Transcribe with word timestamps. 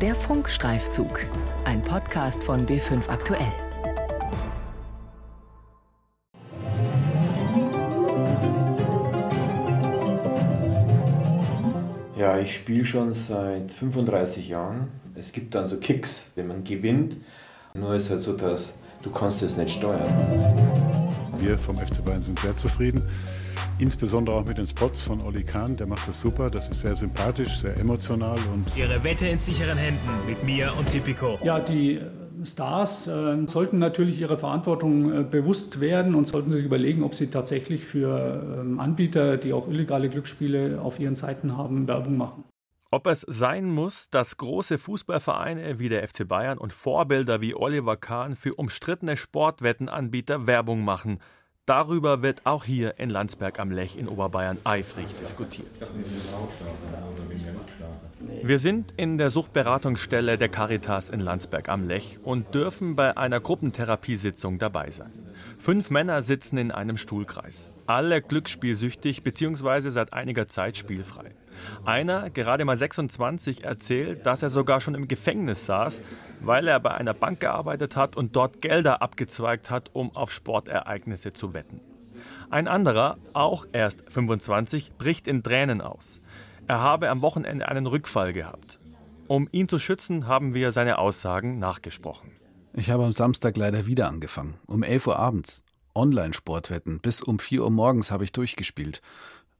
Der 0.00 0.14
Funkstreifzug, 0.14 1.26
ein 1.64 1.82
Podcast 1.82 2.44
von 2.44 2.64
B5 2.64 3.08
Aktuell. 3.08 3.52
Ja, 12.16 12.38
ich 12.38 12.54
spiele 12.54 12.84
schon 12.84 13.12
seit 13.12 13.72
35 13.72 14.48
Jahren. 14.48 14.86
Es 15.16 15.32
gibt 15.32 15.56
dann 15.56 15.66
so 15.66 15.78
Kicks, 15.78 16.30
wenn 16.36 16.46
man 16.46 16.62
gewinnt. 16.62 17.16
Nur 17.74 17.96
ist 17.96 18.08
halt 18.08 18.22
so, 18.22 18.34
dass 18.34 18.74
du 19.02 19.10
kannst 19.10 19.42
es 19.42 19.56
nicht 19.56 19.74
steuern. 19.74 20.08
Wir 21.38 21.58
vom 21.58 21.76
FC 21.76 22.04
Bayern 22.04 22.20
sind 22.20 22.38
sehr 22.38 22.54
zufrieden. 22.54 23.02
Insbesondere 23.78 24.36
auch 24.36 24.44
mit 24.44 24.58
den 24.58 24.66
Spots 24.66 25.02
von 25.02 25.20
Oli 25.20 25.44
Kahn, 25.44 25.76
der 25.76 25.86
macht 25.86 26.08
das 26.08 26.20
super. 26.20 26.50
Das 26.50 26.68
ist 26.68 26.80
sehr 26.80 26.96
sympathisch, 26.96 27.58
sehr 27.58 27.76
emotional. 27.76 28.36
Und 28.52 28.66
Ihre 28.76 29.02
Wette 29.04 29.28
in 29.28 29.38
sicheren 29.38 29.78
Händen 29.78 30.08
mit 30.26 30.42
mir 30.42 30.72
und 30.76 30.88
Tipico. 30.90 31.38
Ja, 31.44 31.60
die 31.60 31.94
äh, 31.94 32.02
Stars 32.44 33.06
äh, 33.06 33.46
sollten 33.46 33.78
natürlich 33.78 34.20
ihrer 34.20 34.36
Verantwortung 34.36 35.12
äh, 35.12 35.22
bewusst 35.22 35.80
werden 35.80 36.14
und 36.14 36.26
sollten 36.26 36.50
sich 36.50 36.64
überlegen, 36.64 37.02
ob 37.02 37.14
sie 37.14 37.28
tatsächlich 37.28 37.84
für 37.84 38.60
ähm, 38.60 38.80
Anbieter, 38.80 39.36
die 39.36 39.52
auch 39.52 39.68
illegale 39.68 40.08
Glücksspiele 40.08 40.80
auf 40.80 40.98
ihren 40.98 41.14
Seiten 41.14 41.56
haben, 41.56 41.86
Werbung 41.86 42.16
machen. 42.16 42.44
Ob 42.90 43.06
es 43.06 43.20
sein 43.28 43.66
muss, 43.66 44.08
dass 44.08 44.38
große 44.38 44.78
Fußballvereine 44.78 45.78
wie 45.78 45.88
der 45.88 46.08
FC 46.08 46.26
Bayern 46.26 46.58
und 46.58 46.72
Vorbilder 46.72 47.40
wie 47.40 47.54
Oliver 47.54 47.96
Kahn 47.96 48.34
für 48.34 48.54
umstrittene 48.54 49.16
Sportwettenanbieter 49.16 50.46
Werbung 50.46 50.84
machen– 50.84 51.20
Darüber 51.68 52.22
wird 52.22 52.46
auch 52.46 52.64
hier 52.64 52.98
in 52.98 53.10
Landsberg 53.10 53.60
am 53.60 53.70
Lech 53.70 53.98
in 53.98 54.08
Oberbayern 54.08 54.56
eifrig 54.64 55.04
diskutiert. 55.16 55.68
Wir 58.42 58.58
sind 58.58 58.94
in 58.96 59.18
der 59.18 59.28
Suchtberatungsstelle 59.28 60.38
der 60.38 60.48
Caritas 60.48 61.10
in 61.10 61.20
Landsberg 61.20 61.68
am 61.68 61.86
Lech 61.86 62.20
und 62.24 62.54
dürfen 62.54 62.96
bei 62.96 63.18
einer 63.18 63.40
Gruppentherapiesitzung 63.40 64.58
dabei 64.58 64.88
sein. 64.90 65.12
Fünf 65.58 65.90
Männer 65.90 66.22
sitzen 66.22 66.56
in 66.56 66.70
einem 66.70 66.96
Stuhlkreis, 66.96 67.70
alle 67.84 68.22
glücksspielsüchtig 68.22 69.22
bzw. 69.22 69.90
seit 69.90 70.14
einiger 70.14 70.46
Zeit 70.46 70.78
spielfrei. 70.78 71.32
Einer, 71.84 72.30
gerade 72.30 72.64
mal 72.64 72.76
26, 72.76 73.64
erzählt, 73.64 74.26
dass 74.26 74.42
er 74.42 74.50
sogar 74.50 74.80
schon 74.80 74.94
im 74.94 75.08
Gefängnis 75.08 75.66
saß, 75.66 76.02
weil 76.40 76.68
er 76.68 76.80
bei 76.80 76.92
einer 76.92 77.14
Bank 77.14 77.40
gearbeitet 77.40 77.96
hat 77.96 78.16
und 78.16 78.36
dort 78.36 78.62
Gelder 78.62 79.02
abgezweigt 79.02 79.70
hat, 79.70 79.90
um 79.92 80.14
auf 80.14 80.32
Sportereignisse 80.32 81.32
zu 81.32 81.54
wetten. 81.54 81.80
Ein 82.50 82.68
anderer, 82.68 83.18
auch 83.32 83.66
erst 83.72 84.02
25, 84.08 84.92
bricht 84.96 85.28
in 85.28 85.42
Tränen 85.42 85.80
aus. 85.80 86.20
Er 86.66 86.80
habe 86.80 87.08
am 87.08 87.22
Wochenende 87.22 87.68
einen 87.68 87.86
Rückfall 87.86 88.32
gehabt. 88.32 88.78
Um 89.26 89.48
ihn 89.52 89.68
zu 89.68 89.78
schützen, 89.78 90.26
haben 90.26 90.54
wir 90.54 90.72
seine 90.72 90.98
Aussagen 90.98 91.58
nachgesprochen. 91.58 92.32
Ich 92.72 92.90
habe 92.90 93.04
am 93.04 93.12
Samstag 93.12 93.56
leider 93.56 93.86
wieder 93.86 94.08
angefangen. 94.08 94.58
Um 94.66 94.82
11 94.82 95.06
Uhr 95.08 95.18
abends. 95.18 95.62
Online-Sportwetten. 95.94 97.00
Bis 97.00 97.20
um 97.20 97.38
4 97.38 97.64
Uhr 97.64 97.70
morgens 97.70 98.10
habe 98.10 98.24
ich 98.24 98.32
durchgespielt. 98.32 99.02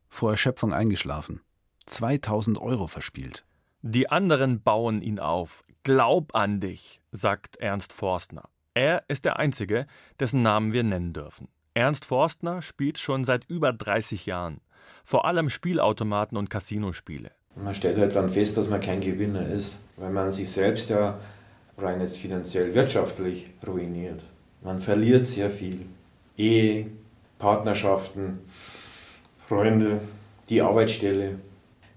Vor 0.09 0.31
Erschöpfung 0.31 0.73
eingeschlafen. 0.73 1.41
2000 1.89 2.61
Euro 2.61 2.86
verspielt. 2.86 3.44
Die 3.83 4.11
anderen 4.11 4.62
bauen 4.62 5.03
ihn 5.03 5.19
auf. 5.19 5.62
Glaub 5.83 6.34
an 6.34 6.61
dich, 6.61 7.00
sagt 7.12 7.56
Ernst 7.56 7.92
Forstner. 7.92 8.48
Er 8.75 9.05
ist 9.08 9.25
der 9.25 9.39
Einzige, 9.39 9.86
dessen 10.20 10.42
Namen 10.42 10.72
wir 10.72 10.84
nennen 10.84 11.12
dürfen. 11.12 11.48
Ernst 11.75 12.05
Forstner 12.05 12.62
spielt 12.62 12.98
schon 12.98 13.25
seit 13.25 13.45
über 13.48 13.72
30 13.72 14.27
Jahren. 14.27 14.61
Vor 15.05 15.25
allem 15.25 15.48
Spielautomaten 15.48 16.36
und 16.36 16.50
Casinospiele. 16.50 17.30
Man 17.56 17.75
stellt 17.75 17.98
halt 17.98 18.14
dann 18.14 18.28
fest, 18.28 18.56
dass 18.56 18.69
man 18.69 18.80
kein 18.80 19.00
Gewinner 19.00 19.48
ist, 19.48 19.78
weil 19.97 20.11
man 20.11 20.33
sich 20.33 20.50
selbst 20.50 20.91
ja 20.91 21.19
rein 21.77 22.00
jetzt 22.00 22.19
finanziell, 22.19 22.75
wirtschaftlich 22.75 23.50
ruiniert. 23.67 24.23
Man 24.62 24.80
verliert 24.80 25.27
sehr 25.27 25.50
viel. 25.50 25.86
Ehe, 26.36 26.86
Partnerschaften, 27.39 28.40
Freunde, 29.48 30.01
die 30.48 30.63
Arbeitsstelle. 30.63 31.39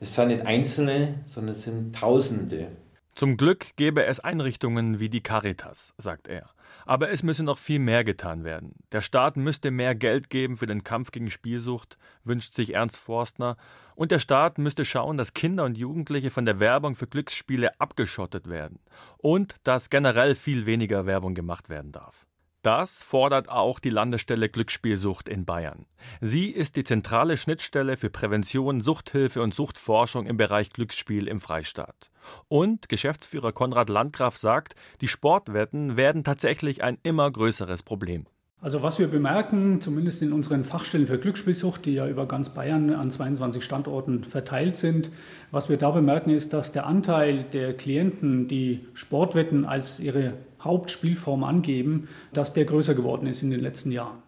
Es 0.03 0.15
sind 0.15 0.29
nicht 0.29 0.47
Einzelne, 0.47 1.19
sondern 1.27 1.51
es 1.51 1.61
sind 1.61 1.95
Tausende. 1.95 2.69
Zum 3.13 3.37
Glück 3.37 3.75
gäbe 3.75 4.03
es 4.03 4.19
Einrichtungen 4.19 4.99
wie 4.99 5.09
die 5.09 5.21
Caritas, 5.21 5.93
sagt 5.95 6.27
er. 6.27 6.49
Aber 6.87 7.11
es 7.11 7.21
müsse 7.21 7.43
noch 7.43 7.59
viel 7.59 7.77
mehr 7.77 8.03
getan 8.03 8.43
werden. 8.43 8.73
Der 8.91 9.01
Staat 9.01 9.37
müsste 9.37 9.69
mehr 9.69 9.93
Geld 9.93 10.31
geben 10.31 10.57
für 10.57 10.65
den 10.65 10.83
Kampf 10.83 11.11
gegen 11.11 11.29
Spielsucht, 11.29 11.99
wünscht 12.23 12.55
sich 12.55 12.73
Ernst 12.73 12.97
Forstner. 12.97 13.57
Und 13.93 14.09
der 14.11 14.17
Staat 14.17 14.57
müsste 14.57 14.85
schauen, 14.85 15.17
dass 15.17 15.35
Kinder 15.35 15.65
und 15.65 15.77
Jugendliche 15.77 16.31
von 16.31 16.45
der 16.45 16.59
Werbung 16.59 16.95
für 16.95 17.05
Glücksspiele 17.05 17.79
abgeschottet 17.79 18.49
werden. 18.49 18.79
Und 19.17 19.53
dass 19.65 19.91
generell 19.91 20.33
viel 20.33 20.65
weniger 20.65 21.05
Werbung 21.05 21.35
gemacht 21.35 21.69
werden 21.69 21.91
darf. 21.91 22.25
Das 22.61 23.01
fordert 23.01 23.49
auch 23.49 23.79
die 23.79 23.89
Landesstelle 23.89 24.47
Glücksspielsucht 24.47 25.27
in 25.27 25.45
Bayern. 25.45 25.87
Sie 26.19 26.49
ist 26.49 26.75
die 26.75 26.83
zentrale 26.83 27.37
Schnittstelle 27.37 27.97
für 27.97 28.11
Prävention, 28.11 28.81
Suchthilfe 28.81 29.41
und 29.41 29.53
Suchtforschung 29.53 30.27
im 30.27 30.37
Bereich 30.37 30.69
Glücksspiel 30.71 31.27
im 31.27 31.39
Freistaat. 31.39 32.11
Und 32.47 32.87
Geschäftsführer 32.87 33.51
Konrad 33.51 33.89
Landgraf 33.89 34.37
sagt, 34.37 34.75
die 35.01 35.07
Sportwetten 35.07 35.97
werden 35.97 36.23
tatsächlich 36.23 36.83
ein 36.83 36.99
immer 37.01 37.31
größeres 37.31 37.81
Problem. 37.81 38.27
Also 38.63 38.83
was 38.83 38.99
wir 38.99 39.07
bemerken, 39.07 39.81
zumindest 39.81 40.21
in 40.21 40.31
unseren 40.31 40.63
Fachstellen 40.63 41.07
für 41.07 41.17
Glücksspielsucht, 41.17 41.83
die 41.83 41.95
ja 41.95 42.07
über 42.07 42.27
ganz 42.27 42.49
Bayern 42.49 42.91
an 42.91 43.09
22 43.09 43.63
Standorten 43.63 44.23
verteilt 44.23 44.77
sind, 44.77 45.09
was 45.49 45.67
wir 45.67 45.77
da 45.77 45.89
bemerken, 45.89 46.29
ist, 46.29 46.53
dass 46.53 46.71
der 46.71 46.85
Anteil 46.85 47.43
der 47.53 47.75
Klienten, 47.75 48.47
die 48.47 48.85
Sportwetten 48.93 49.65
als 49.65 49.99
ihre 49.99 50.33
Hauptspielform 50.63 51.43
angeben, 51.43 52.07
dass 52.33 52.53
der 52.53 52.65
größer 52.65 52.95
geworden 52.95 53.27
ist 53.27 53.41
in 53.41 53.51
den 53.51 53.59
letzten 53.59 53.91
Jahren. 53.91 54.23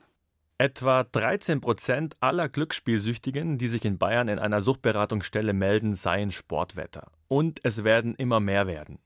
Etwa 0.57 1.03
13 1.03 1.61
Prozent 1.61 2.15
aller 2.19 2.47
Glücksspielsüchtigen, 2.47 3.57
die 3.57 3.67
sich 3.67 3.85
in 3.85 3.97
Bayern 3.97 4.27
in 4.27 4.39
einer 4.39 4.61
Suchtberatungsstelle 4.61 5.53
melden, 5.53 5.93
seien 5.95 6.31
Sportwetter. 6.31 7.11
Und 7.27 7.59
es 7.63 7.83
werden 7.83 8.15
immer 8.15 8.39
mehr 8.39 8.67
werden. 8.67 8.99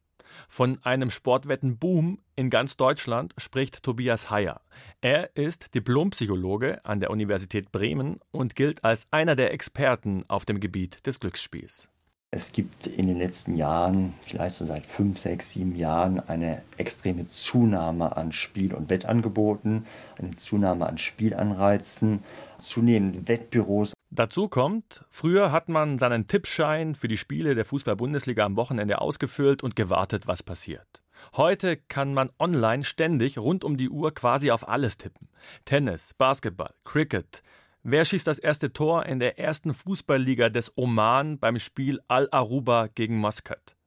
Von 0.50 0.78
einem 0.84 1.10
Sportwettenboom 1.10 2.20
in 2.36 2.50
ganz 2.50 2.78
Deutschland 2.78 3.34
spricht 3.38 3.82
Tobias 3.84 4.30
Heyer. 4.30 4.62
Er 5.02 5.36
ist 5.36 5.74
Diplompsychologe 5.74 6.84
an 6.86 7.00
der 7.00 7.12
Universität 7.12 7.72
Bremen 7.72 8.20
und 8.32 8.56
gilt 8.56 8.84
als 8.84 9.08
einer 9.12 9.36
der 9.36 9.54
Experten 9.54 10.26
auf 10.28 10.46
dem 10.46 10.60
Gebiet 10.60 11.06
des 11.08 11.20
Glücksspiels. 11.20 11.90
Es 12.30 12.52
gibt 12.52 12.88
in 12.88 13.08
den 13.08 13.20
letzten 13.20 13.56
Jahren, 13.56 14.14
vielleicht 14.22 14.58
so 14.58 14.66
seit 14.66 14.86
fünf, 14.86 15.18
sechs, 15.18 15.52
sieben 15.52 15.76
Jahren, 15.76 16.20
eine 16.20 16.62
extreme 16.78 17.26
Zunahme 17.26 18.18
an 18.18 18.34
Spiel- 18.34 18.74
und 18.74 18.90
Wettangeboten, 18.90 19.86
eine 20.18 20.32
Zunahme 20.32 20.88
an 20.88 20.98
Spielanreizen, 20.98 22.22
zunehmend 22.58 23.30
Wettbüros. 23.30 23.94
Dazu 24.10 24.50
kommt, 24.50 25.06
früher 25.10 25.54
hat 25.54 25.70
man 25.70 25.98
seinen 25.98 26.28
Tippschein 26.28 26.96
für 26.96 27.08
die 27.08 27.16
Spiele 27.16 27.56
der 27.56 27.64
Fußball-Bundesliga 27.64 28.44
am 28.44 28.58
Wochenende 28.58 29.00
ausgefüllt 29.00 29.64
und 29.64 29.78
gewartet, 29.78 30.28
was 30.28 30.44
passiert. 30.44 31.02
Heute 31.38 31.78
kann 31.78 32.14
man 32.14 32.30
online 32.40 32.84
ständig 32.84 33.38
rund 33.38 33.64
um 33.64 33.78
die 33.78 33.90
Uhr 33.90 34.14
quasi 34.14 34.52
auf 34.52 34.68
alles 34.68 34.98
tippen. 34.98 35.30
Tennis, 35.64 36.14
Basketball, 36.18 36.72
Cricket, 36.84 37.42
Wer 37.90 38.04
schießt 38.04 38.28
das 38.28 38.38
erste 38.38 38.74
Tor 38.74 39.06
in 39.06 39.20
der 39.20 39.40
ersten 39.40 39.74
Fußballliga 39.74 40.50
des 40.50 40.74
Oman 40.76 41.40
beim 41.40 41.58
Spiel 41.58 42.02
Al-Aruba 42.10 42.88
gegen 42.88 43.16
Muscat? 43.16 43.78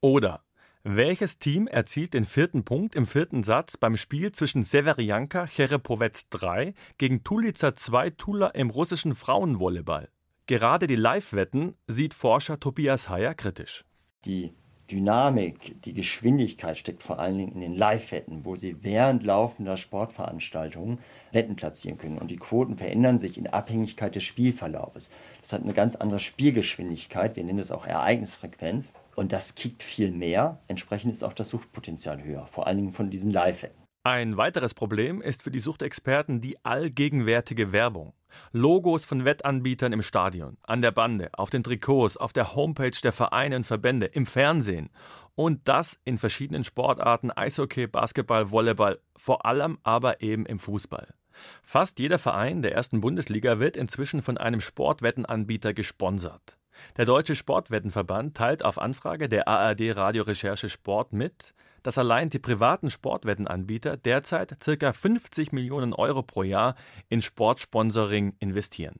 Oder 0.00 0.42
welches 0.82 1.38
Team 1.38 1.66
erzielt 1.66 2.14
den 2.14 2.24
vierten 2.24 2.64
Punkt 2.64 2.94
im 2.94 3.04
vierten 3.04 3.42
Satz 3.42 3.76
beim 3.76 3.98
Spiel 3.98 4.32
zwischen 4.32 4.64
Severianka 4.64 5.46
Cherepovets 5.46 6.30
3 6.30 6.72
gegen 6.96 7.22
Tulica 7.22 7.76
2 7.76 8.08
Tula 8.08 8.46
im 8.46 8.70
russischen 8.70 9.14
Frauenvolleyball? 9.14 10.08
Gerade 10.46 10.86
die 10.86 10.96
Live-Wetten 10.96 11.74
sieht 11.86 12.14
Forscher 12.14 12.58
Tobias 12.60 13.10
Heyer 13.10 13.34
kritisch. 13.34 13.84
Die 14.24 14.54
Dynamik, 14.90 15.80
die 15.82 15.92
Geschwindigkeit 15.92 16.76
steckt 16.76 17.02
vor 17.02 17.18
allen 17.18 17.38
Dingen 17.38 17.52
in 17.52 17.60
den 17.60 17.76
Live-Wetten, 17.76 18.44
wo 18.44 18.56
sie 18.56 18.82
während 18.82 19.22
laufender 19.22 19.76
Sportveranstaltungen 19.76 20.98
Wetten 21.32 21.56
platzieren 21.56 21.96
können. 21.96 22.18
Und 22.18 22.30
die 22.30 22.36
Quoten 22.36 22.76
verändern 22.76 23.18
sich 23.18 23.38
in 23.38 23.46
Abhängigkeit 23.46 24.14
des 24.14 24.24
Spielverlaufes. 24.24 25.10
Das 25.40 25.52
hat 25.52 25.62
eine 25.62 25.72
ganz 25.72 25.96
andere 25.96 26.18
Spielgeschwindigkeit, 26.18 27.36
wir 27.36 27.44
nennen 27.44 27.60
es 27.60 27.70
auch 27.70 27.86
Ereignisfrequenz. 27.86 28.92
Und 29.14 29.32
das 29.32 29.54
kickt 29.54 29.82
viel 29.82 30.10
mehr. 30.10 30.58
Entsprechend 30.66 31.12
ist 31.12 31.22
auch 31.22 31.32
das 31.32 31.50
Suchtpotenzial 31.50 32.22
höher, 32.22 32.46
vor 32.46 32.66
allen 32.66 32.78
Dingen 32.78 32.92
von 32.92 33.10
diesen 33.10 33.30
Live-Wetten. 33.30 33.80
Ein 34.02 34.36
weiteres 34.36 34.74
Problem 34.74 35.20
ist 35.20 35.42
für 35.42 35.50
die 35.50 35.60
Suchtexperten 35.60 36.40
die 36.40 36.56
allgegenwärtige 36.64 37.72
Werbung. 37.72 38.12
Logos 38.52 39.04
von 39.04 39.24
Wettanbietern 39.24 39.92
im 39.92 40.02
Stadion, 40.02 40.56
an 40.62 40.82
der 40.82 40.90
Bande, 40.90 41.30
auf 41.32 41.50
den 41.50 41.62
Trikots, 41.62 42.16
auf 42.16 42.32
der 42.32 42.54
Homepage 42.54 42.98
der 43.02 43.12
Vereine 43.12 43.56
und 43.56 43.64
Verbände, 43.64 44.06
im 44.06 44.26
Fernsehen. 44.26 44.90
Und 45.34 45.68
das 45.68 45.98
in 46.04 46.18
verschiedenen 46.18 46.64
Sportarten 46.64 47.30
Eishockey, 47.30 47.86
Basketball, 47.86 48.50
Volleyball, 48.50 49.00
vor 49.16 49.46
allem 49.46 49.78
aber 49.82 50.20
eben 50.22 50.46
im 50.46 50.58
Fußball. 50.58 51.14
Fast 51.62 51.98
jeder 51.98 52.18
Verein 52.18 52.62
der 52.62 52.74
ersten 52.74 53.00
Bundesliga 53.00 53.58
wird 53.58 53.76
inzwischen 53.76 54.22
von 54.22 54.36
einem 54.36 54.60
Sportwettenanbieter 54.60 55.72
gesponsert. 55.72 56.58
Der 56.96 57.04
Deutsche 57.04 57.34
Sportwettenverband 57.34 58.36
teilt 58.36 58.64
auf 58.64 58.78
Anfrage 58.78 59.28
der 59.28 59.48
ARD 59.48 59.96
Radiorecherche 59.96 60.68
Sport 60.68 61.12
mit, 61.12 61.54
dass 61.82 61.98
allein 61.98 62.30
die 62.30 62.38
privaten 62.38 62.90
Sportwettenanbieter 62.90 63.96
derzeit 63.96 64.56
ca. 64.60 64.92
50 64.92 65.52
Millionen 65.52 65.92
Euro 65.92 66.22
pro 66.22 66.42
Jahr 66.42 66.74
in 67.08 67.22
Sportsponsoring 67.22 68.34
investieren. 68.38 68.96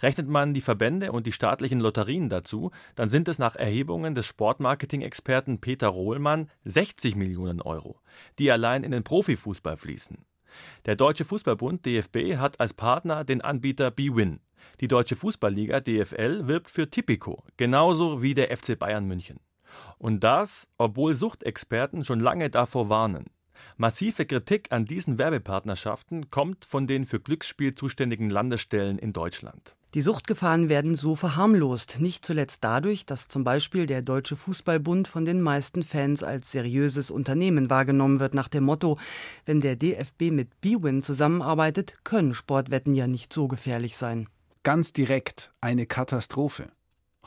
Rechnet 0.00 0.28
man 0.28 0.54
die 0.54 0.60
Verbände 0.60 1.12
und 1.12 1.26
die 1.26 1.32
staatlichen 1.32 1.80
Lotterien 1.80 2.28
dazu, 2.28 2.70
dann 2.94 3.08
sind 3.08 3.28
es 3.28 3.38
nach 3.38 3.56
Erhebungen 3.56 4.14
des 4.14 4.26
Sportmarketing-Experten 4.26 5.60
Peter 5.60 5.88
Rohlmann 5.88 6.50
60 6.64 7.16
Millionen 7.16 7.60
Euro, 7.60 8.00
die 8.38 8.50
allein 8.50 8.84
in 8.84 8.92
den 8.92 9.04
Profifußball 9.04 9.76
fließen. 9.76 10.18
Der 10.86 10.96
Deutsche 10.96 11.24
Fußballbund 11.24 11.86
DFB 11.86 12.36
hat 12.36 12.60
als 12.60 12.74
Partner 12.74 13.24
den 13.24 13.40
Anbieter 13.40 13.90
BWin. 13.90 14.40
Die 14.80 14.88
Deutsche 14.88 15.16
Fußballliga 15.16 15.80
DFL 15.80 16.46
wirbt 16.46 16.70
für 16.70 16.90
Tipico, 16.90 17.42
genauso 17.56 18.22
wie 18.22 18.34
der 18.34 18.56
FC 18.56 18.78
Bayern 18.78 19.06
München. 19.06 19.40
Und 19.98 20.24
das, 20.24 20.68
obwohl 20.78 21.14
Suchtexperten 21.14 22.04
schon 22.04 22.20
lange 22.20 22.50
davor 22.50 22.88
warnen. 22.88 23.26
Massive 23.76 24.26
Kritik 24.26 24.68
an 24.70 24.84
diesen 24.84 25.18
Werbepartnerschaften 25.18 26.30
kommt 26.30 26.64
von 26.64 26.86
den 26.86 27.06
für 27.06 27.20
Glücksspiel 27.20 27.74
zuständigen 27.74 28.28
Landesstellen 28.30 28.98
in 28.98 29.12
Deutschland. 29.12 29.74
Die 29.94 30.00
Suchtgefahren 30.00 30.70
werden 30.70 30.96
so 30.96 31.16
verharmlost, 31.16 32.00
nicht 32.00 32.24
zuletzt 32.24 32.64
dadurch, 32.64 33.04
dass 33.04 33.28
zum 33.28 33.44
Beispiel 33.44 33.84
der 33.84 34.00
Deutsche 34.00 34.36
Fußballbund 34.36 35.06
von 35.06 35.26
den 35.26 35.42
meisten 35.42 35.82
Fans 35.82 36.22
als 36.22 36.50
seriöses 36.50 37.10
Unternehmen 37.10 37.68
wahrgenommen 37.68 38.18
wird, 38.18 38.32
nach 38.32 38.48
dem 38.48 38.64
Motto, 38.64 38.98
wenn 39.44 39.60
der 39.60 39.76
DFB 39.76 40.30
mit 40.30 40.62
Bwin 40.62 41.02
zusammenarbeitet, 41.02 41.94
können 42.04 42.32
Sportwetten 42.32 42.94
ja 42.94 43.06
nicht 43.06 43.34
so 43.34 43.48
gefährlich 43.48 43.98
sein. 43.98 44.28
Ganz 44.62 44.94
direkt 44.94 45.52
eine 45.60 45.84
Katastrophe. 45.84 46.70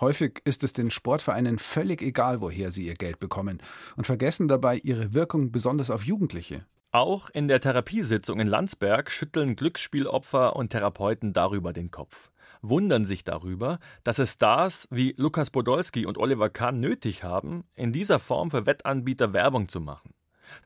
Häufig 0.02 0.42
ist 0.44 0.62
es 0.66 0.74
den 0.74 0.92
Sportvereinen 0.92 1.58
völlig 1.58 2.02
egal, 2.02 2.42
woher 2.42 2.74
sie 2.74 2.86
ihr 2.86 2.96
Geld 2.96 3.18
bekommen 3.20 3.62
und 3.96 4.06
vergessen 4.06 4.50
dabei 4.50 4.76
ihre 4.84 5.14
Wirkung 5.14 5.54
besonders 5.54 5.90
auf 5.90 6.04
Jugendliche. 6.04 6.66
Auch 6.92 7.30
in 7.30 7.48
der 7.48 7.62
Therapiesitzung 7.62 8.42
in 8.42 8.48
Landsberg 8.48 9.10
schütteln 9.10 9.56
Glücksspielopfer 9.56 10.58
und 10.58 10.72
Therapeuten 10.72 11.32
darüber 11.32 11.72
den 11.72 11.92
Kopf, 11.92 12.30
wundern 12.62 13.06
sich 13.06 13.24
darüber, 13.24 13.80
dass 14.04 14.20
es 14.20 14.34
Stars 14.34 14.86
wie 14.92 15.14
Lukas 15.18 15.50
Podolski 15.50 16.06
und 16.06 16.18
Oliver 16.18 16.50
Kahn 16.50 16.82
nötig 16.82 17.24
haben, 17.24 17.64
in 17.74 17.94
dieser 17.94 18.20
Form 18.20 18.52
für 18.52 18.66
Wettanbieter 18.66 19.32
Werbung 19.32 19.70
zu 19.70 19.80
machen. 19.80 20.14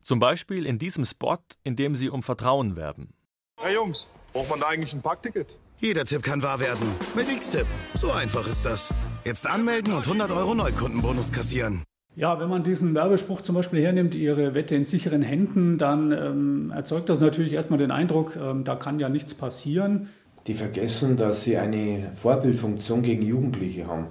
Zum 0.03 0.19
Beispiel 0.19 0.65
in 0.65 0.79
diesem 0.79 1.05
Spot, 1.05 1.37
in 1.63 1.75
dem 1.75 1.93
sie 1.93 2.09
um 2.09 2.23
Vertrauen 2.23 2.75
werben. 2.75 3.13
Hey 3.61 3.75
Jungs, 3.75 4.09
braucht 4.33 4.49
man 4.49 4.59
da 4.59 4.69
eigentlich 4.69 4.93
ein 4.93 5.03
Parkticket? 5.03 5.59
Jeder 5.81 6.03
Tipp 6.03 6.23
kann 6.23 6.43
wahr 6.43 6.59
werden. 6.59 6.85
Mit 7.15 7.31
X-Tipp. 7.31 7.65
So 7.95 8.11
einfach 8.11 8.45
ist 8.45 8.65
das. 8.65 8.93
Jetzt 9.23 9.49
anmelden 9.49 9.93
und 9.93 10.05
100 10.05 10.29
Euro 10.29 10.53
Neukundenbonus 10.53 11.31
kassieren. 11.31 11.83
Ja, 12.17 12.37
wenn 12.37 12.49
man 12.49 12.63
diesen 12.65 12.93
Werbespruch 12.95 13.39
zum 13.39 13.55
Beispiel 13.55 13.81
hernimmt, 13.81 14.13
Ihre 14.13 14.53
Wette 14.53 14.75
in 14.75 14.83
sicheren 14.83 15.21
Händen, 15.21 15.77
dann 15.77 16.11
ähm, 16.11 16.73
erzeugt 16.75 17.07
das 17.07 17.21
natürlich 17.21 17.53
erstmal 17.53 17.79
den 17.79 17.91
Eindruck, 17.91 18.35
ähm, 18.35 18.65
da 18.65 18.75
kann 18.75 18.99
ja 18.99 19.07
nichts 19.07 19.33
passieren. 19.33 20.09
Die 20.47 20.53
vergessen, 20.53 21.15
dass 21.15 21.43
sie 21.45 21.55
eine 21.55 22.11
Vorbildfunktion 22.13 23.01
gegen 23.01 23.21
Jugendliche 23.21 23.87
haben. 23.87 24.07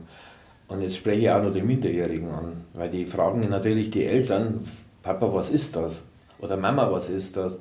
Und 0.69 0.81
jetzt 0.81 0.97
spreche 0.97 1.21
ich 1.21 1.31
auch 1.31 1.43
noch 1.43 1.53
die 1.53 1.61
Minderjährigen 1.61 2.31
an, 2.31 2.65
weil 2.73 2.89
die 2.89 3.05
fragen 3.05 3.47
natürlich 3.51 3.91
die 3.91 4.07
Eltern, 4.07 4.67
Papa, 5.03 5.35
was 5.35 5.51
ist 5.51 5.77
das? 5.77 6.05
Oder 6.39 6.57
Mama, 6.57 6.91
was 6.91 7.11
ist 7.11 7.37
das? 7.37 7.59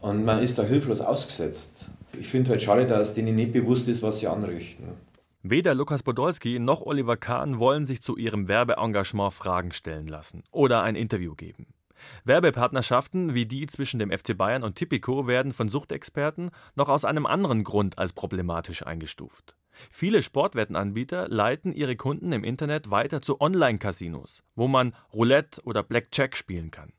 Und 0.00 0.24
man 0.24 0.42
ist 0.42 0.58
da 0.58 0.62
hilflos 0.62 1.02
ausgesetzt. 1.02 1.90
Ich 2.20 2.28
finde 2.28 2.50
halt 2.50 2.62
schade, 2.62 2.86
dass 2.86 3.14
denen 3.14 3.36
nicht 3.36 3.52
bewusst 3.52 3.88
ist, 3.88 4.02
was 4.02 4.20
sie 4.20 4.26
anrichten. 4.26 4.84
Weder 5.42 5.74
Lukas 5.74 6.02
Podolski 6.02 6.58
noch 6.58 6.80
Oliver 6.80 7.16
Kahn 7.16 7.58
wollen 7.58 7.86
sich 7.86 8.02
zu 8.02 8.16
ihrem 8.16 8.48
Werbeengagement 8.48 9.32
Fragen 9.32 9.72
stellen 9.72 10.06
lassen 10.06 10.42
oder 10.50 10.82
ein 10.82 10.96
Interview 10.96 11.34
geben. 11.34 11.66
Werbepartnerschaften 12.24 13.34
wie 13.34 13.46
die 13.46 13.66
zwischen 13.66 13.98
dem 13.98 14.10
FC 14.10 14.36
Bayern 14.36 14.62
und 14.62 14.76
Tipico 14.76 15.26
werden 15.26 15.52
von 15.52 15.68
Suchtexperten 15.68 16.50
noch 16.74 16.88
aus 16.88 17.04
einem 17.04 17.26
anderen 17.26 17.64
Grund 17.64 17.98
als 17.98 18.12
problematisch 18.12 18.86
eingestuft. 18.86 19.56
Viele 19.90 20.22
Sportwettenanbieter 20.22 21.28
leiten 21.28 21.72
ihre 21.72 21.96
Kunden 21.96 22.32
im 22.32 22.44
Internet 22.44 22.90
weiter 22.90 23.22
zu 23.22 23.40
Online-Casinos, 23.40 24.42
wo 24.54 24.68
man 24.68 24.94
Roulette 25.12 25.60
oder 25.64 25.82
Blackjack 25.82 26.36
spielen 26.36 26.70
kann. 26.70 26.92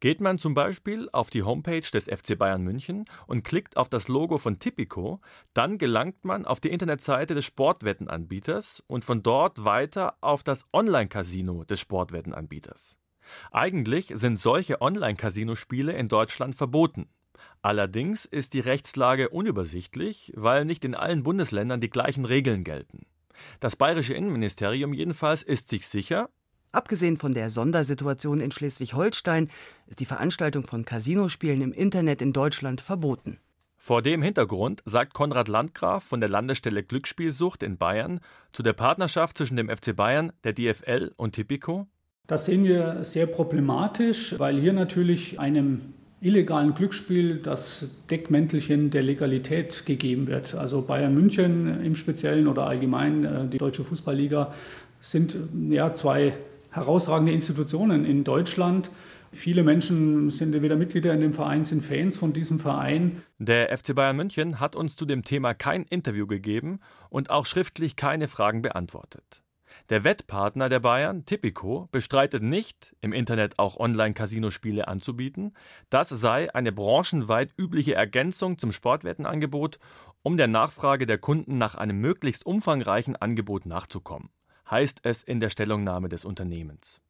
Geht 0.00 0.20
man 0.20 0.38
zum 0.38 0.54
Beispiel 0.54 1.08
auf 1.12 1.30
die 1.30 1.42
Homepage 1.42 1.80
des 1.80 2.04
FC 2.04 2.38
Bayern 2.38 2.62
München 2.62 3.04
und 3.26 3.44
klickt 3.44 3.76
auf 3.76 3.88
das 3.88 4.08
Logo 4.08 4.38
von 4.38 4.58
Tipico, 4.58 5.20
dann 5.54 5.78
gelangt 5.78 6.24
man 6.24 6.44
auf 6.44 6.60
die 6.60 6.70
Internetseite 6.70 7.34
des 7.34 7.44
Sportwettenanbieters 7.44 8.82
und 8.86 9.04
von 9.04 9.22
dort 9.22 9.64
weiter 9.64 10.16
auf 10.20 10.42
das 10.42 10.64
Online-Casino 10.72 11.64
des 11.64 11.80
Sportwettenanbieters. 11.80 12.96
Eigentlich 13.50 14.10
sind 14.14 14.40
solche 14.40 14.80
Online-Casino-Spiele 14.80 15.92
in 15.92 16.08
Deutschland 16.08 16.54
verboten. 16.54 17.08
Allerdings 17.60 18.24
ist 18.24 18.54
die 18.54 18.60
Rechtslage 18.60 19.28
unübersichtlich, 19.28 20.32
weil 20.36 20.64
nicht 20.64 20.84
in 20.84 20.94
allen 20.94 21.22
Bundesländern 21.22 21.80
die 21.80 21.90
gleichen 21.90 22.24
Regeln 22.24 22.64
gelten. 22.64 23.06
Das 23.60 23.76
bayerische 23.76 24.14
Innenministerium 24.14 24.92
jedenfalls 24.92 25.42
ist 25.42 25.70
sich 25.70 25.86
sicher, 25.88 26.28
Abgesehen 26.72 27.18
von 27.18 27.34
der 27.34 27.50
Sondersituation 27.50 28.40
in 28.40 28.50
Schleswig-Holstein 28.50 29.48
ist 29.86 30.00
die 30.00 30.06
Veranstaltung 30.06 30.66
von 30.66 30.86
Casinospielen 30.86 31.60
im 31.60 31.72
Internet 31.72 32.22
in 32.22 32.32
Deutschland 32.32 32.80
verboten. 32.80 33.38
Vor 33.76 34.00
dem 34.00 34.22
Hintergrund 34.22 34.80
sagt 34.86 35.12
Konrad 35.12 35.48
Landgraf 35.48 36.02
von 36.02 36.20
der 36.20 36.30
Landesstelle 36.30 36.82
Glücksspielsucht 36.82 37.62
in 37.62 37.76
Bayern 37.76 38.20
zu 38.52 38.62
der 38.62 38.72
Partnerschaft 38.72 39.36
zwischen 39.36 39.56
dem 39.56 39.68
FC 39.68 39.94
Bayern, 39.94 40.32
der 40.44 40.54
DFL 40.54 41.12
und 41.16 41.34
Tipico. 41.34 41.88
Das 42.26 42.46
sehen 42.46 42.64
wir 42.64 43.04
sehr 43.04 43.26
problematisch, 43.26 44.38
weil 44.38 44.58
hier 44.58 44.72
natürlich 44.72 45.38
einem 45.38 45.92
illegalen 46.22 46.74
Glücksspiel 46.74 47.38
das 47.42 47.90
Deckmäntelchen 48.08 48.90
der 48.90 49.02
Legalität 49.02 49.84
gegeben 49.84 50.28
wird. 50.28 50.54
Also 50.54 50.80
Bayern 50.80 51.12
München 51.12 51.84
im 51.84 51.96
Speziellen 51.96 52.46
oder 52.46 52.66
allgemein 52.66 53.24
äh, 53.24 53.48
die 53.48 53.58
Deutsche 53.58 53.82
Fußballliga 53.84 54.54
sind 55.00 55.36
ja 55.68 55.92
zwei 55.92 56.32
herausragende 56.72 57.32
Institutionen 57.32 58.04
in 58.04 58.24
Deutschland. 58.24 58.90
Viele 59.30 59.62
Menschen 59.62 60.28
sind 60.30 60.54
entweder 60.54 60.76
Mitglieder 60.76 61.14
in 61.14 61.20
dem 61.20 61.32
Verein, 61.32 61.64
sind 61.64 61.82
Fans 61.82 62.16
von 62.16 62.32
diesem 62.32 62.58
Verein. 62.58 63.22
Der 63.38 63.76
FC 63.76 63.94
Bayern 63.94 64.16
München 64.16 64.60
hat 64.60 64.76
uns 64.76 64.94
zu 64.94 65.06
dem 65.06 65.22
Thema 65.22 65.54
kein 65.54 65.84
Interview 65.84 66.26
gegeben 66.26 66.80
und 67.08 67.30
auch 67.30 67.46
schriftlich 67.46 67.96
keine 67.96 68.28
Fragen 68.28 68.60
beantwortet. 68.60 69.42
Der 69.88 70.04
Wettpartner 70.04 70.68
der 70.68 70.80
Bayern, 70.80 71.24
Tipico, 71.24 71.88
bestreitet 71.92 72.42
nicht, 72.42 72.94
im 73.00 73.14
Internet 73.14 73.58
auch 73.58 73.78
Online-Casinospiele 73.78 74.86
anzubieten. 74.86 75.54
Das 75.88 76.10
sei 76.10 76.54
eine 76.54 76.72
branchenweit 76.72 77.54
übliche 77.58 77.94
Ergänzung 77.94 78.58
zum 78.58 78.70
Sportwettenangebot, 78.70 79.78
um 80.22 80.36
der 80.36 80.46
Nachfrage 80.46 81.06
der 81.06 81.18
Kunden 81.18 81.56
nach 81.56 81.74
einem 81.74 82.00
möglichst 82.00 82.44
umfangreichen 82.44 83.16
Angebot 83.16 83.64
nachzukommen 83.64 84.28
heißt 84.72 85.00
es 85.04 85.22
in 85.22 85.38
der 85.38 85.50
Stellungnahme 85.50 86.08
des 86.08 86.24
Unternehmens. 86.24 87.00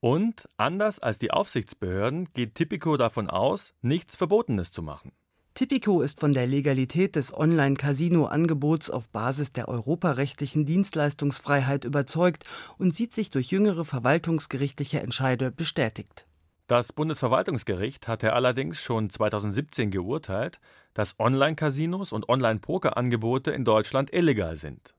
Und 0.00 0.48
anders 0.56 0.98
als 0.98 1.18
die 1.18 1.30
Aufsichtsbehörden 1.30 2.28
geht 2.34 2.56
Tipico 2.56 2.96
davon 2.96 3.30
aus, 3.30 3.74
nichts 3.82 4.16
Verbotenes 4.16 4.72
zu 4.72 4.82
machen. 4.82 5.12
Tipico 5.54 6.00
ist 6.00 6.18
von 6.18 6.32
der 6.32 6.46
Legalität 6.46 7.14
des 7.14 7.32
Online-Casino-Angebots 7.32 8.88
auf 8.88 9.10
Basis 9.10 9.50
der 9.50 9.68
europarechtlichen 9.68 10.64
Dienstleistungsfreiheit 10.64 11.84
überzeugt 11.84 12.44
und 12.78 12.94
sieht 12.96 13.14
sich 13.14 13.30
durch 13.30 13.50
jüngere 13.50 13.84
verwaltungsgerichtliche 13.84 15.00
Entscheide 15.00 15.52
bestätigt. 15.52 16.26
Das 16.68 16.94
Bundesverwaltungsgericht 16.94 18.08
hatte 18.08 18.32
allerdings 18.32 18.80
schon 18.80 19.10
2017 19.10 19.90
geurteilt, 19.90 20.58
dass 20.94 21.20
Online-Casinos 21.20 22.12
und 22.12 22.30
Online-Poker-Angebote 22.30 23.50
in 23.50 23.66
Deutschland 23.66 24.10
illegal 24.10 24.56
sind. 24.56 24.94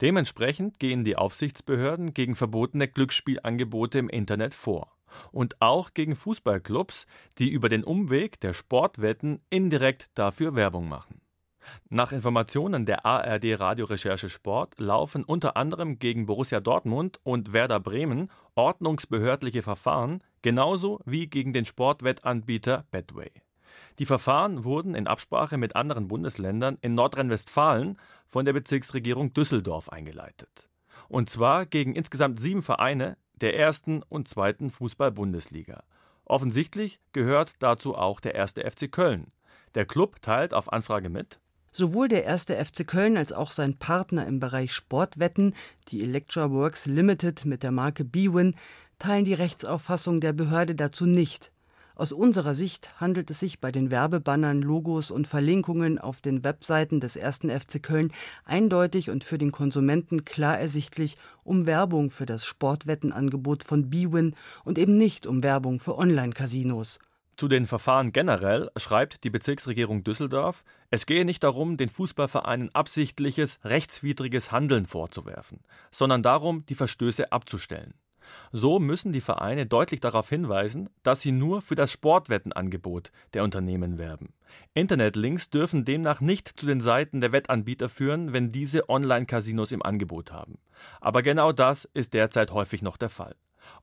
Dementsprechend 0.00 0.78
gehen 0.78 1.04
die 1.04 1.16
Aufsichtsbehörden 1.16 2.14
gegen 2.14 2.34
verbotene 2.34 2.88
Glücksspielangebote 2.88 3.98
im 3.98 4.08
Internet 4.08 4.54
vor. 4.54 4.92
Und 5.32 5.60
auch 5.60 5.94
gegen 5.94 6.16
Fußballclubs, 6.16 7.06
die 7.38 7.48
über 7.48 7.68
den 7.68 7.84
Umweg 7.84 8.40
der 8.40 8.52
Sportwetten 8.52 9.40
indirekt 9.50 10.10
dafür 10.14 10.54
Werbung 10.54 10.88
machen. 10.88 11.20
Nach 11.88 12.12
Informationen 12.12 12.86
der 12.86 13.04
ARD 13.04 13.60
Radiorecherche 13.60 14.28
Sport 14.28 14.78
laufen 14.80 15.24
unter 15.24 15.56
anderem 15.56 15.98
gegen 15.98 16.26
Borussia 16.26 16.60
Dortmund 16.60 17.20
und 17.24 17.52
Werder 17.52 17.80
Bremen 17.80 18.30
ordnungsbehördliche 18.54 19.62
Verfahren, 19.62 20.22
genauso 20.42 21.00
wie 21.04 21.26
gegen 21.26 21.52
den 21.52 21.64
Sportwettanbieter 21.64 22.86
Betway. 22.90 23.30
Die 23.98 24.06
Verfahren 24.06 24.64
wurden 24.64 24.94
in 24.94 25.08
Absprache 25.08 25.56
mit 25.56 25.74
anderen 25.74 26.06
Bundesländern 26.06 26.78
in 26.80 26.94
Nordrhein-Westfalen 26.94 27.98
von 28.26 28.44
der 28.44 28.52
Bezirksregierung 28.52 29.32
Düsseldorf 29.32 29.88
eingeleitet. 29.88 30.68
Und 31.08 31.30
zwar 31.30 31.66
gegen 31.66 31.94
insgesamt 31.94 32.38
sieben 32.38 32.62
Vereine 32.62 33.16
der 33.40 33.56
ersten 33.56 34.02
und 34.08 34.28
zweiten 34.28 34.70
Fußball-Bundesliga. 34.70 35.82
Offensichtlich 36.24 37.00
gehört 37.12 37.54
dazu 37.60 37.96
auch 37.96 38.20
der 38.20 38.34
erste 38.34 38.68
FC 38.70 38.90
Köln. 38.90 39.32
Der 39.74 39.86
Club 39.86 40.20
teilt 40.22 40.54
auf 40.54 40.72
Anfrage 40.72 41.08
mit, 41.08 41.40
Sowohl 41.70 42.08
der 42.08 42.24
erste 42.24 42.56
FC 42.56 42.86
Köln 42.86 43.16
als 43.16 43.32
auch 43.32 43.50
sein 43.50 43.78
Partner 43.78 44.26
im 44.26 44.40
Bereich 44.40 44.72
Sportwetten, 44.72 45.54
die 45.88 46.02
Electra 46.02 46.50
Works 46.50 46.86
Limited 46.86 47.44
mit 47.44 47.62
der 47.62 47.72
Marke 47.72 48.04
Bwin, 48.04 48.56
teilen 48.98 49.24
die 49.24 49.34
Rechtsauffassung 49.34 50.20
der 50.20 50.32
Behörde 50.32 50.74
dazu 50.74 51.06
nicht. 51.06 51.52
Aus 51.98 52.12
unserer 52.12 52.54
Sicht 52.54 53.00
handelt 53.00 53.28
es 53.28 53.40
sich 53.40 53.58
bei 53.58 53.72
den 53.72 53.90
Werbebannern, 53.90 54.62
Logos 54.62 55.10
und 55.10 55.26
Verlinkungen 55.26 55.98
auf 55.98 56.20
den 56.20 56.44
Webseiten 56.44 57.00
des 57.00 57.16
ersten 57.16 57.50
FC 57.50 57.82
Köln 57.82 58.12
eindeutig 58.44 59.10
und 59.10 59.24
für 59.24 59.36
den 59.36 59.50
Konsumenten 59.50 60.24
klar 60.24 60.56
ersichtlich 60.56 61.16
um 61.42 61.66
Werbung 61.66 62.10
für 62.10 62.24
das 62.24 62.46
Sportwettenangebot 62.46 63.64
von 63.64 63.90
Bwin 63.90 64.36
und 64.64 64.78
eben 64.78 64.96
nicht 64.96 65.26
um 65.26 65.42
Werbung 65.42 65.80
für 65.80 65.98
Online-Casinos. 65.98 67.00
Zu 67.36 67.48
den 67.48 67.66
Verfahren 67.66 68.12
generell 68.12 68.70
schreibt 68.76 69.24
die 69.24 69.30
Bezirksregierung 69.30 70.04
Düsseldorf, 70.04 70.62
es 70.90 71.04
gehe 71.04 71.24
nicht 71.24 71.42
darum, 71.42 71.76
den 71.76 71.88
Fußballvereinen 71.88 72.72
absichtliches, 72.76 73.58
rechtswidriges 73.64 74.52
Handeln 74.52 74.86
vorzuwerfen, 74.86 75.64
sondern 75.90 76.22
darum, 76.22 76.64
die 76.66 76.76
Verstöße 76.76 77.32
abzustellen. 77.32 77.94
So 78.52 78.78
müssen 78.78 79.12
die 79.12 79.20
Vereine 79.20 79.66
deutlich 79.66 80.00
darauf 80.00 80.28
hinweisen, 80.28 80.88
dass 81.02 81.20
sie 81.20 81.32
nur 81.32 81.60
für 81.62 81.74
das 81.74 81.92
Sportwettenangebot 81.92 83.10
der 83.34 83.44
Unternehmen 83.44 83.98
werben. 83.98 84.34
Internetlinks 84.74 85.50
dürfen 85.50 85.84
demnach 85.84 86.20
nicht 86.20 86.48
zu 86.48 86.66
den 86.66 86.80
Seiten 86.80 87.20
der 87.20 87.32
Wettanbieter 87.32 87.88
führen, 87.88 88.32
wenn 88.32 88.52
diese 88.52 88.88
Online-Casinos 88.88 89.72
im 89.72 89.82
Angebot 89.82 90.32
haben. 90.32 90.58
Aber 91.00 91.22
genau 91.22 91.52
das 91.52 91.84
ist 91.94 92.14
derzeit 92.14 92.50
häufig 92.52 92.82
noch 92.82 92.96
der 92.96 93.10
Fall. 93.10 93.34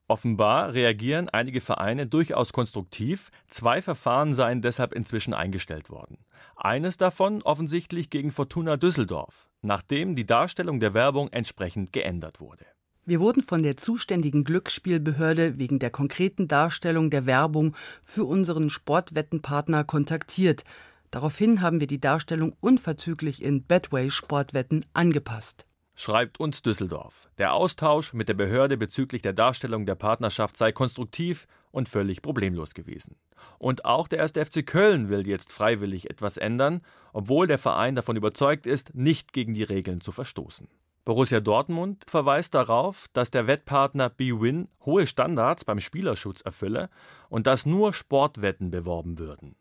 Offenbar 0.08 0.74
reagieren 0.74 1.30
einige 1.30 1.62
Vereine 1.62 2.08
durchaus 2.08 2.54
konstruktiv, 2.54 3.32
zwei 3.48 3.82
Verfahren 3.82 4.36
seien 4.36 4.62
deshalb 4.62 4.94
inzwischen 4.94 5.34
eingestellt 5.34 5.90
worden. 5.90 6.20
Eines 6.56 6.98
davon 6.98 7.42
offensichtlich 7.42 8.10
gegen 8.10 8.32
Fortuna 8.32 8.78
Düsseldorf, 8.78 9.48
nachdem 9.62 10.16
die 10.16 10.26
Darstellung 10.26 10.80
der 10.80 10.94
Werbung 10.94 11.30
entsprechend 11.30 11.92
geändert 11.92 12.40
wurde. 12.40 12.66
Wir 13.08 13.20
wurden 13.20 13.44
von 13.44 13.62
der 13.62 13.78
zuständigen 13.78 14.44
Glücksspielbehörde 14.44 15.60
wegen 15.60 15.78
der 15.78 15.92
konkreten 15.92 16.48
Darstellung 16.48 17.12
der 17.12 17.28
Werbung 17.28 17.76
für 18.02 18.26
unseren 18.26 18.72
Sportwettenpartner 18.72 19.84
kontaktiert. 19.84 20.64
Daraufhin 21.12 21.62
haben 21.62 21.80
wir 21.80 21.86
die 21.86 22.02
Darstellung 22.02 22.56
unverzüglich 22.62 23.44
in 23.44 23.64
Betway 23.64 24.10
Sportwetten 24.10 24.86
angepasst. 24.94 25.68
Schreibt 25.94 26.40
uns 26.40 26.64
Düsseldorf. 26.64 27.30
Der 27.38 27.54
Austausch 27.54 28.12
mit 28.14 28.28
der 28.28 28.34
Behörde 28.34 28.76
bezüglich 28.76 29.22
der 29.22 29.34
Darstellung 29.34 29.86
der 29.86 29.96
Partnerschaft 29.96 30.58
sei 30.58 30.72
konstruktiv 30.72 31.46
und 31.70 31.88
völlig 31.88 32.24
problemlos 32.24 32.74
gewesen. 32.74 33.18
Und 33.60 33.86
auch 33.86 34.08
der 34.08 34.24
1. 34.24 34.32
FC 34.32 34.66
Köln 34.66 35.10
will 35.10 35.28
jetzt 35.28 35.54
freiwillig 35.54 36.10
etwas 36.10 36.38
ändern, 36.38 36.82
obwohl 37.14 37.46
der 37.46 37.60
Verein 37.60 37.96
davon 37.96 38.16
überzeugt 38.16 38.66
ist, 38.66 38.96
nicht 38.96 39.32
gegen 39.32 39.54
die 39.54 39.64
Regeln 39.64 40.02
zu 40.02 40.12
verstoßen. 40.12 40.68
Borussia 41.06 41.40
Dortmund 41.40 42.04
verweist 42.08 42.56
darauf, 42.56 43.06
dass 43.14 43.30
der 43.30 43.46
Wettpartner 43.46 44.10
BWin 44.10 44.70
hohe 44.84 45.06
Standards 45.06 45.64
beim 45.64 45.80
Spielerschutz 45.80 46.42
erfülle 46.42 46.90
und 47.30 47.46
dass 47.46 47.68
nur 47.68 47.94
Sportwetten 47.94 48.72
beworben 48.72 49.20
würden. 49.20 49.56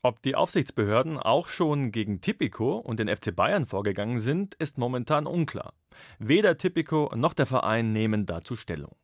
Ob 0.00 0.22
die 0.22 0.34
Aufsichtsbehörden 0.34 1.18
auch 1.18 1.48
schon 1.48 1.92
gegen 1.92 2.22
Tipico 2.22 2.78
und 2.78 3.00
den 3.00 3.14
FC 3.14 3.36
Bayern 3.36 3.66
vorgegangen 3.66 4.18
sind, 4.18 4.54
ist 4.54 4.78
momentan 4.78 5.26
unklar. 5.26 5.74
Weder 6.18 6.56
Tipico 6.56 7.12
noch 7.14 7.34
der 7.34 7.44
Verein 7.44 7.92
nehmen 7.92 8.24
dazu 8.24 8.56
Stellung. 8.56 8.96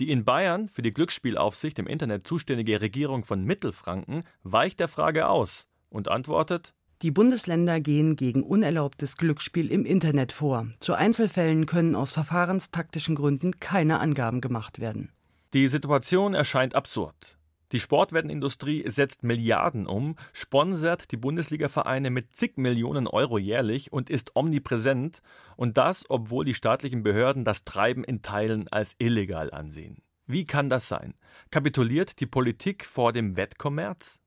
Die 0.00 0.10
in 0.10 0.26
Bayern 0.26 0.68
für 0.68 0.82
die 0.82 0.92
Glücksspielaufsicht 0.92 1.78
im 1.78 1.86
Internet 1.86 2.26
zuständige 2.26 2.82
Regierung 2.82 3.24
von 3.24 3.42
Mittelfranken 3.42 4.24
weicht 4.42 4.80
der 4.80 4.88
Frage 4.88 5.28
aus 5.28 5.66
und 5.88 6.08
antwortet 6.08 6.74
die 7.02 7.10
Bundesländer 7.10 7.80
gehen 7.80 8.16
gegen 8.16 8.42
unerlaubtes 8.42 9.16
Glücksspiel 9.16 9.70
im 9.70 9.84
Internet 9.84 10.32
vor. 10.32 10.68
Zu 10.80 10.94
Einzelfällen 10.94 11.66
können 11.66 11.94
aus 11.94 12.12
verfahrenstaktischen 12.12 13.14
Gründen 13.14 13.58
keine 13.58 14.00
Angaben 14.00 14.40
gemacht 14.40 14.80
werden. 14.80 15.10
Die 15.52 15.68
Situation 15.68 16.34
erscheint 16.34 16.74
absurd. 16.74 17.36
Die 17.72 17.80
Sportwettenindustrie 17.80 18.84
setzt 18.86 19.22
Milliarden 19.22 19.86
um, 19.86 20.16
sponsert 20.32 21.10
die 21.10 21.16
Bundesliga-Vereine 21.16 22.10
mit 22.10 22.36
zig 22.36 22.56
Millionen 22.56 23.06
Euro 23.06 23.38
jährlich 23.38 23.92
und 23.92 24.10
ist 24.10 24.36
omnipräsent, 24.36 25.22
und 25.56 25.78
das, 25.78 26.04
obwohl 26.08 26.44
die 26.44 26.54
staatlichen 26.54 27.02
Behörden 27.02 27.44
das 27.44 27.64
Treiben 27.64 28.04
in 28.04 28.20
Teilen 28.20 28.68
als 28.70 28.94
illegal 28.98 29.50
ansehen. 29.50 30.02
Wie 30.26 30.44
kann 30.44 30.68
das 30.68 30.86
sein? 30.86 31.14
Kapituliert 31.50 32.20
die 32.20 32.26
Politik 32.26 32.84
vor 32.84 33.12
dem 33.12 33.36
Wettkommerz? 33.36 34.21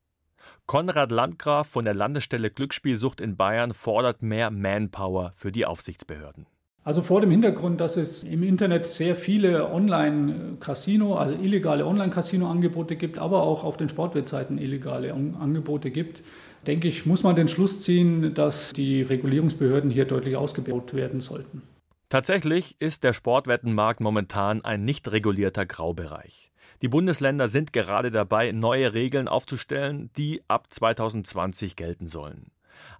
Konrad 0.66 1.12
Landgraf 1.12 1.68
von 1.68 1.84
der 1.84 1.94
Landesstelle 1.94 2.50
Glücksspielsucht 2.50 3.20
in 3.20 3.36
Bayern 3.36 3.72
fordert 3.72 4.22
mehr 4.22 4.50
Manpower 4.50 5.32
für 5.36 5.52
die 5.52 5.66
Aufsichtsbehörden. 5.66 6.46
Also 6.86 7.02
vor 7.02 7.20
dem 7.20 7.32
Hintergrund, 7.32 7.80
dass 7.80 7.96
es 7.96 8.22
im 8.22 8.44
Internet 8.44 8.86
sehr 8.86 9.16
viele 9.16 9.72
Online-Casino, 9.72 11.16
also 11.16 11.34
illegale 11.34 11.84
Online-Casino-Angebote 11.84 12.94
gibt, 12.94 13.18
aber 13.18 13.42
auch 13.42 13.64
auf 13.64 13.76
den 13.76 13.88
Sportwebseiten 13.88 14.56
illegale 14.56 15.12
Angebote 15.12 15.90
gibt, 15.90 16.22
denke 16.64 16.86
ich, 16.86 17.04
muss 17.04 17.24
man 17.24 17.34
den 17.34 17.48
Schluss 17.48 17.80
ziehen, 17.80 18.34
dass 18.34 18.72
die 18.72 19.02
Regulierungsbehörden 19.02 19.90
hier 19.90 20.04
deutlich 20.04 20.36
ausgebaut 20.36 20.94
werden 20.94 21.20
sollten. 21.20 21.62
Tatsächlich 22.08 22.76
ist 22.78 23.02
der 23.02 23.12
Sportwettenmarkt 23.12 24.00
momentan 24.00 24.64
ein 24.64 24.84
nicht 24.84 25.10
regulierter 25.10 25.66
Graubereich. 25.66 26.52
Die 26.80 26.88
Bundesländer 26.88 27.48
sind 27.48 27.72
gerade 27.72 28.12
dabei, 28.12 28.52
neue 28.52 28.94
Regeln 28.94 29.26
aufzustellen, 29.26 30.10
die 30.16 30.40
ab 30.46 30.68
2020 30.72 31.74
gelten 31.74 32.06
sollen. 32.06 32.52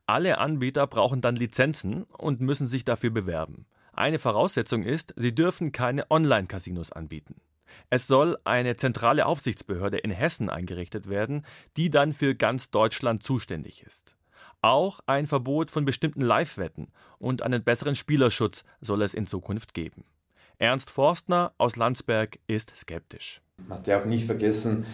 Alle 0.07 0.39
Anbieter 0.39 0.89
brauchen 0.89 1.21
dann 1.21 1.37
Lizenzen 1.37 2.03
und 2.05 2.41
müssen 2.41 2.67
sich 2.67 2.85
dafür 2.85 3.11
bewerben. 3.11 3.67
Eine 3.93 4.19
Voraussetzung 4.19 4.83
ist, 4.83 5.15
sie 5.17 5.35
dürfen 5.35 5.71
keine 5.71 6.11
Online-Casinos 6.11 6.91
anbieten. 6.91 7.37
Es 7.91 8.09
soll 8.09 8.37
eine 8.45 8.75
zentrale 8.75 9.27
Aufsichtsbehörde 9.27 9.99
in 9.99 10.11
Hessen 10.11 10.51
eingerichtet 10.51 11.09
werden, 11.09 11.45
die 11.77 11.91
dann 11.91 12.13
für 12.13 12.35
ganz 12.35 12.71
Deutschland 12.71 13.23
zuständig 13.23 13.85
ist. 13.85 14.16
Auch 14.67 14.99
ein 15.07 15.29
Verbot 15.29 15.71
von 15.71 15.85
bestimmten 15.85 16.23
Live-Wetten 16.23 16.89
und 17.21 17.43
einen 17.43 17.63
besseren 17.63 17.95
Spielerschutz 17.95 18.65
soll 18.81 19.03
es 19.03 19.15
in 19.15 19.29
Zukunft 19.29 19.75
geben. 19.75 20.03
Ernst 20.59 20.91
Forstner 20.91 21.53
aus 21.57 21.77
Landsberg 21.77 22.41
ist 22.49 22.77
skeptisch. 22.77 23.41
Man 23.69 23.81
darf 23.85 24.07
nicht 24.07 24.27
vergessen, 24.27 24.85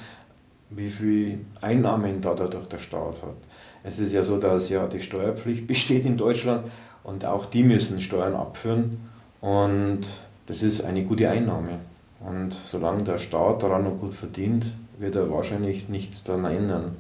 wie 0.69 0.91
viel 0.91 1.47
Einnahmen 1.63 2.21
da 2.21 2.35
dadurch 2.35 2.67
der 2.67 2.81
Staat 2.81 3.23
hat. 3.23 3.37
Es 3.83 3.99
ist 3.99 4.13
ja 4.13 4.23
so, 4.23 4.37
dass 4.37 4.69
ja 4.69 4.87
die 4.87 5.01
Steuerpflicht 5.01 5.67
besteht 5.67 6.05
in 6.05 6.19
Deutschland 6.19 6.71
und 7.03 7.25
auch 7.25 7.47
die 7.47 7.63
müssen 7.63 7.99
Steuern 7.99 8.35
abführen 8.35 9.09
und 9.41 10.01
das 10.49 10.63
ist 10.63 10.83
eine 10.83 11.03
gute 11.03 11.31
Einnahme. 11.31 11.79
Und 12.21 12.53
solange 12.53 13.05
der 13.05 13.17
Staat 13.17 13.63
daran 13.63 13.85
noch 13.85 13.97
gut 13.99 14.13
verdient, 14.13 14.67
wird 14.99 15.15
er 15.15 15.31
wahrscheinlich 15.31 15.89
nichts 15.89 16.25
daran 16.25 16.45
ändern. 16.45 16.97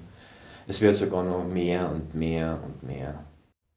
Es 0.66 0.80
wird 0.80 0.96
sogar 0.96 1.24
noch 1.24 1.44
mehr 1.44 1.90
und 1.90 2.14
mehr 2.14 2.60
und 2.64 2.82
mehr. 2.82 3.24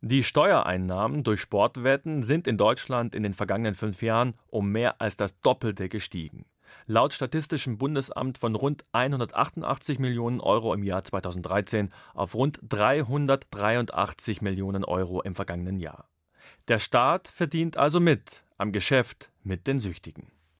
Die 0.01 0.23
Steuereinnahmen 0.23 1.23
durch 1.23 1.41
Sportwetten 1.41 2.23
sind 2.23 2.47
in 2.47 2.57
Deutschland 2.57 3.15
in 3.15 3.23
den 3.23 3.33
vergangenen 3.33 3.73
fünf 3.73 4.01
Jahren 4.01 4.35
um 4.47 4.71
mehr 4.71 5.01
als 5.01 5.17
das 5.17 5.39
Doppelte 5.39 5.89
gestiegen 5.89 6.45
laut 6.87 7.13
Statistischem 7.13 7.77
Bundesamt 7.77 8.37
von 8.37 8.55
rund 8.55 8.85
188 8.91 9.99
Millionen 9.99 10.39
Euro 10.39 10.73
im 10.73 10.83
Jahr 10.83 11.03
2013 11.03 11.91
auf 12.13 12.35
rund 12.35 12.59
383 12.63 14.41
Millionen 14.41 14.83
Euro 14.83 15.21
im 15.21 15.35
vergangenen 15.35 15.79
Jahr. 15.79 16.09
Der 16.67 16.79
Staat 16.79 17.27
verdient 17.27 17.77
also 17.77 17.99
mit 17.99 18.43
am 18.57 18.71
Geschäft 18.71 19.31
mit 19.43 19.67
den 19.67 19.79
Süchtigen. 19.79 20.31